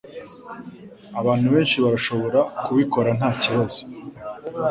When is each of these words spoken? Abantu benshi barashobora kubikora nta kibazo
Abantu 1.19 1.47
benshi 1.53 1.77
barashobora 1.83 2.39
kubikora 2.65 3.09
nta 3.17 3.29
kibazo 3.41 3.79